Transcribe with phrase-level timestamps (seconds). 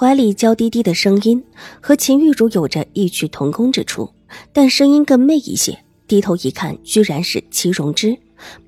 [0.00, 1.44] 怀里娇滴滴的声音
[1.78, 4.10] 和秦玉茹有着异曲同工之处，
[4.50, 5.78] 但声音更媚一些。
[6.08, 8.18] 低头一看，居然是齐荣之，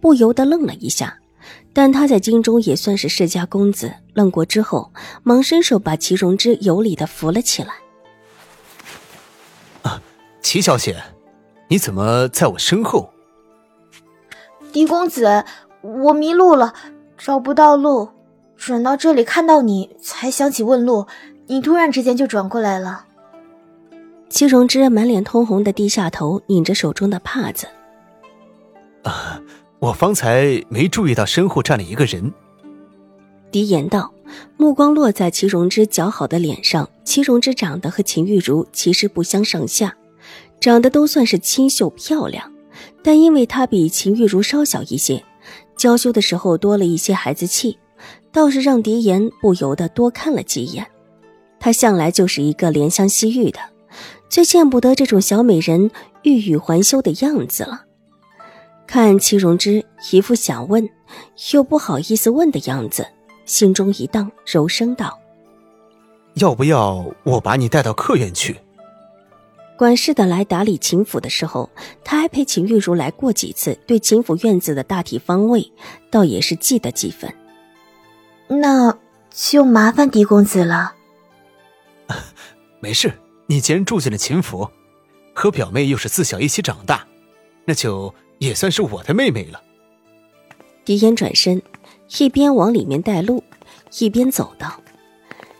[0.00, 1.16] 不由得愣了一下。
[1.72, 4.90] 但他在京中也算是世家公子，愣过之后，
[5.22, 7.74] 忙伸手把齐荣之有礼的扶了起来。
[9.82, 10.02] 啊，
[10.42, 11.00] 齐小姐，
[11.68, 13.08] 你怎么在我身后？
[14.72, 15.44] 狄公子，
[15.80, 16.74] 我迷路了，
[17.16, 18.08] 找不到路。
[18.60, 21.06] 转到这里看到你，才想起问路。
[21.46, 23.06] 你突然之间就转过来了。
[24.28, 27.66] 戚荣之满脸通红的低下头，拧着手中的帕子。
[29.02, 29.40] 啊，
[29.78, 32.30] 我方才没注意到身后站了一个人。
[33.50, 34.12] 狄言道，
[34.58, 36.86] 目光落在齐荣之姣好的脸上。
[37.02, 39.96] 齐荣之长得和秦玉茹其实不相上下，
[40.60, 42.52] 长得都算是清秀漂亮，
[43.02, 45.24] 但因为她比秦玉茹稍小一些，
[45.78, 47.78] 娇羞的时候多了一些孩子气。
[48.32, 50.86] 倒是让狄言不由得多看了几眼，
[51.58, 53.58] 他向来就是一个怜香惜玉的，
[54.28, 55.90] 最见不得这种小美人
[56.22, 57.84] 欲语还休的样子了。
[58.86, 60.88] 看齐荣之一副想问
[61.52, 63.06] 又不好意思问的样子，
[63.44, 65.18] 心中一荡，柔声道
[66.34, 68.56] ：“要不要我把你带到客院去？”
[69.78, 71.70] 管事的来打理秦府的时候，
[72.04, 75.72] 他还陪秦玉茹来过几次，对秦府院子的大体方位，
[76.10, 77.32] 倒也是记得几分。
[78.52, 78.98] 那
[79.30, 80.94] 就麻烦狄公子了。
[82.80, 83.12] 没事，
[83.46, 84.68] 你既然住进了秦府，
[85.32, 87.06] 和表妹又是自小一起长大，
[87.64, 89.62] 那就也算是我的妹妹了。
[90.84, 91.62] 狄言转身，
[92.18, 93.44] 一边往里面带路，
[94.00, 94.80] 一边走道，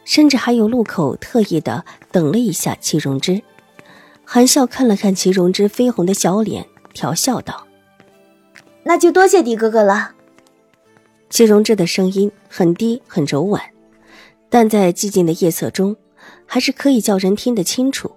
[0.05, 3.41] 甚至还有路口特意的等了一下齐荣之，
[4.25, 7.69] 含笑看了看齐荣之绯红的小脸，调笑道
[8.83, 10.15] ：“那就多谢狄哥哥了。”
[11.31, 13.63] 齐荣之的声音很低很柔婉，
[14.49, 15.97] 但在寂静的夜色中，
[16.45, 18.11] 还是可以叫人听得清楚。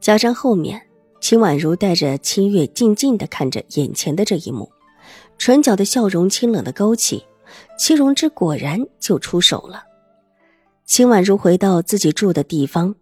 [0.00, 0.80] 假山后面，
[1.20, 4.70] 秦婉如带着清月静静地看着眼前的这一幕，
[5.38, 7.24] 唇角的笑容清冷的勾起。
[7.76, 9.82] 齐荣之果然就出手了。
[10.86, 12.94] 秦婉如回到自己住的地方，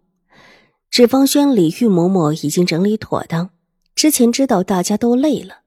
[0.89, 3.51] 纸坊轩里，玉嬷嬷已经整理妥当。
[3.93, 5.59] 之前知道大家都累了，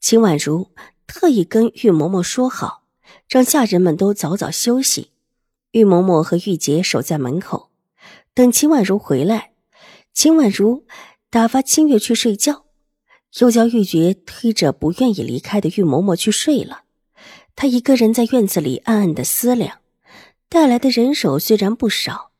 [0.00, 0.70] 秦婉如
[1.08, 2.83] 特意跟玉嬷嬷说好。
[3.28, 5.10] 让下人们都早早休息，
[5.72, 7.70] 玉嬷嬷和玉洁守在门口，
[8.34, 9.52] 等秦婉如回来。
[10.12, 10.86] 秦婉如
[11.30, 12.66] 打发清月去睡觉，
[13.40, 16.82] 又叫玉洁推着不愿意离开的玉嬷嬷去睡了。
[17.56, 19.78] 她一个人在院子里暗暗的思量，
[20.48, 22.30] 带来的人手虽然不少，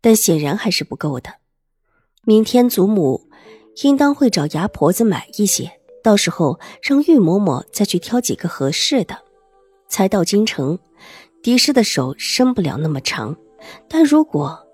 [0.00, 1.34] 但显然还是不够的。
[2.24, 3.28] 明天祖母
[3.82, 9.24] 应当会找牙婆子买一些，到时候让玉嬷嬷再去挑几个合适的。
[9.90, 10.78] 才到京城，
[11.42, 13.36] 狄氏的手伸不了那么长，
[13.88, 14.66] 但如果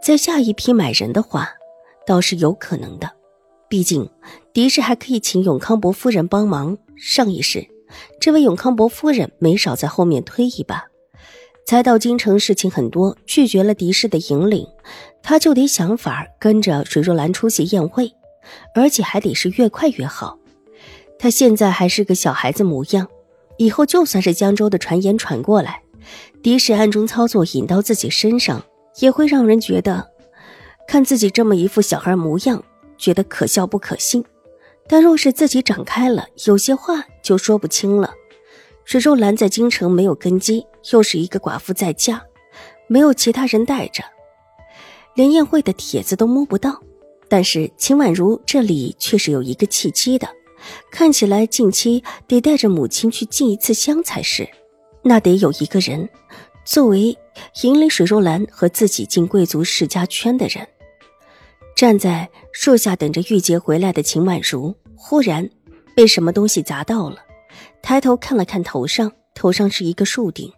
[0.00, 1.48] 再下一批买人的话，
[2.06, 3.10] 倒是有可能的。
[3.68, 4.08] 毕竟
[4.52, 6.78] 狄氏还可以请永康伯夫人帮忙。
[6.96, 7.66] 上一世，
[8.20, 10.84] 这位永康伯夫人没少在后面推一把。
[11.66, 14.66] 才到京城，事情很多，拒绝了狄氏的引领，
[15.22, 18.10] 他就得想法跟着水若兰出席宴会，
[18.74, 20.38] 而且还得是越快越好。
[21.18, 23.06] 他现在还是个小孩子模样。
[23.58, 25.82] 以后就算是江州的传言传过来，
[26.42, 28.64] 狄氏暗中操作引到自己身上，
[29.00, 30.08] 也会让人觉得，
[30.86, 32.62] 看自己这么一副小孩模样，
[32.96, 34.24] 觉得可笑不可信。
[34.88, 38.14] 但若是自己长开了，有些话就说不清了。
[38.84, 42.22] 水若兰在京城没有根基，又是一个寡妇在家，
[42.86, 44.02] 没有其他人带着，
[45.14, 46.80] 连宴会的帖子都摸不到。
[47.28, 50.26] 但是秦婉如这里却是有一个契机的。
[50.90, 54.48] 看起来近期得带着母亲去进一次香才是，
[55.02, 56.08] 那得有一个人
[56.64, 57.16] 作为
[57.62, 60.66] 引领水若兰和自己进贵族世家圈的人。
[61.76, 65.48] 站在树下等着玉洁回来的秦婉如，忽然
[65.94, 67.18] 被什么东西砸到了，
[67.80, 70.52] 抬头看了看头上，头上是一个树顶，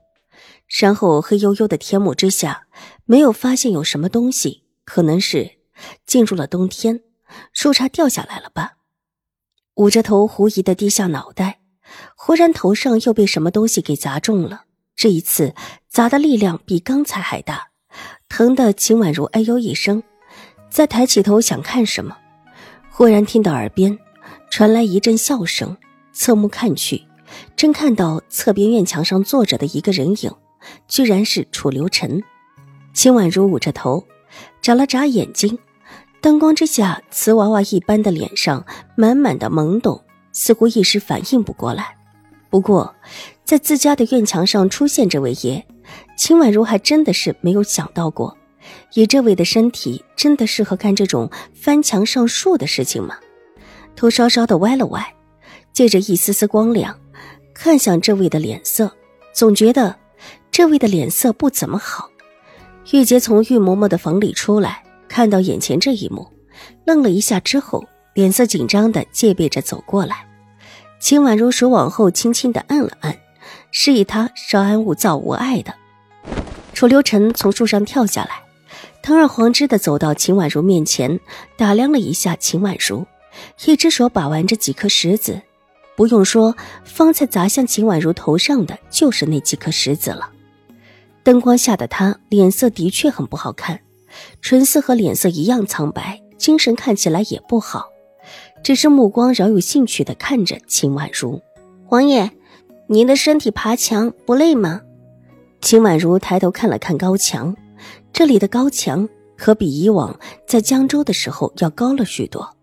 [0.81, 2.67] 然后黑黝黝的天幕之下，
[3.05, 5.59] 没有发现有什么东西，可能是
[6.07, 7.01] 进入了冬天，
[7.53, 8.79] 树杈掉下来了吧。
[9.81, 11.61] 捂着头，狐疑的低下脑袋，
[12.15, 14.65] 忽然头上又被什么东西给砸中了。
[14.95, 15.55] 这一次
[15.89, 17.69] 砸的力量比刚才还大，
[18.29, 20.03] 疼得秦婉如哎呦一声，
[20.69, 22.19] 再抬起头想看什么，
[22.91, 23.99] 忽然听到耳边
[24.51, 25.79] 传来一阵笑声，
[26.13, 27.07] 侧目看去，
[27.57, 30.31] 真看到侧边院墙上坐着的一个人影，
[30.89, 32.23] 居然是楚留臣。
[32.93, 34.05] 秦婉如捂着头，
[34.61, 35.59] 眨了眨眼睛，
[36.21, 38.65] 灯光之下，瓷娃娃一般的脸上
[38.95, 41.97] 满满的懵懂，似乎一时反应不过来。
[42.51, 42.95] 不过，
[43.45, 45.67] 在自家的院墙上出现这位爷。
[46.17, 48.37] 秦婉如还真的是没有想到过，
[48.93, 53.17] 以这位的身体，真的适合干这种翻墙上树的事情吗？
[53.97, 55.15] 头稍稍的歪了歪，
[55.73, 56.97] 借着一丝丝光亮，
[57.55, 58.95] 看向这位的脸色，
[59.33, 59.97] 总觉得
[60.51, 62.11] 这位的脸色不怎么好。
[62.93, 66.25] 玉洁从玉嬷嬷的房里出来，看到眼前这一幕，
[66.87, 67.85] 愣了一下之后，
[68.15, 70.25] 脸色紧张的戒备着走过来。
[71.01, 73.19] 秦婉如手往后轻轻的按了按，
[73.73, 75.75] 示意他稍安勿躁、无碍的。
[76.73, 78.43] 楚留臣从树上跳下来，
[79.03, 81.19] 堂而皇之的走到秦婉如面前，
[81.57, 83.05] 打量了一下秦婉如，
[83.67, 85.43] 一只手把玩着几颗石子。
[85.97, 90.31] 不用说，方才砸向秦婉如头上的就是那几颗石子了。
[91.25, 93.81] 灯光下的他脸色的确很不好看，
[94.41, 97.87] 唇色和脸色一样苍白，精神看起来也不好，
[98.63, 101.41] 只是目光饶有兴趣的看着秦婉如。
[101.89, 102.31] 王爷，
[102.87, 104.83] 您的身体爬墙不累吗？
[105.61, 107.57] 秦婉如抬头看了看高墙，
[108.13, 112.57] 这里的高墙可比以往在江州的时候要高了许多，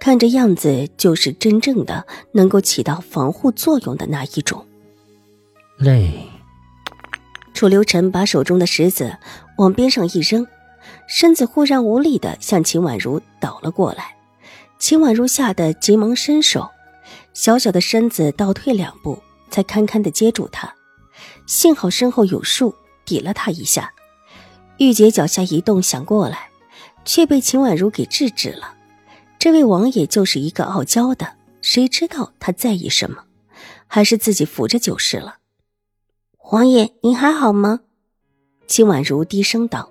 [0.00, 4.64] 看这样子就是真正的能够起到防护作用的那一种。
[5.78, 6.28] 累。
[7.54, 9.16] 楚留臣把手中的石子
[9.56, 10.46] 往边上一扔，
[11.06, 14.16] 身子忽然无力的向秦婉如倒了过来。
[14.78, 16.68] 秦婉如吓得急忙伸手，
[17.34, 19.20] 小小的身子倒退两步，
[19.50, 20.72] 才堪堪的接住他。
[21.46, 22.74] 幸好身后有树
[23.04, 23.92] 抵了他一下，
[24.76, 26.50] 玉洁脚下一动想过来，
[27.04, 28.74] 却被秦婉如给制止了。
[29.38, 33.24] 这位王爷就是一个傲娇的，谁知道他在意什么，
[33.86, 35.38] 还是自己扶着就是了。
[36.52, 37.80] 王爷，您还好吗？
[38.66, 39.90] 秦婉如低声道。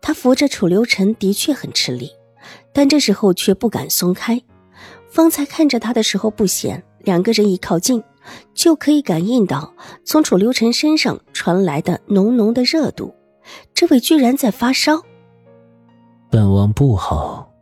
[0.00, 2.10] 他扶着楚留臣的确很吃力，
[2.72, 4.40] 但这时候却不敢松开。
[5.08, 8.02] 方才看着他的时候不显，两个人一靠近。
[8.54, 13.14] 就可以感应到从楚留臣身上传来的浓浓的热度，
[13.74, 15.02] 这位居然在发烧。
[16.30, 17.52] 本王不好。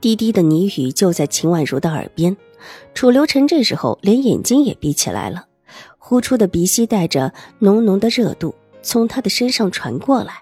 [0.00, 2.36] 低低的呢语就在秦婉如的耳边，
[2.92, 5.46] 楚留臣这时候连眼睛也闭起来了，
[5.96, 10.41] 呼出的鼻息带着浓浓的热度从他的身上传过来。